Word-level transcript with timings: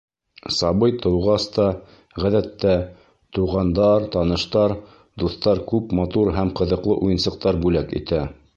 Сабый 0.59 0.93
тыуғас 1.01 1.43
та, 1.57 1.65
ғәҙәттә, 2.23 2.71
туғандар, 3.39 4.07
таныштар, 4.17 4.75
дуҫтар 5.25 5.61
күп 5.73 5.97
матур 6.01 6.35
һәм 6.39 6.53
ҡыҙыҡлы 6.61 6.97
уйынсыҡтар 7.07 7.65
бүләк 7.67 7.95
итә. 8.03 8.27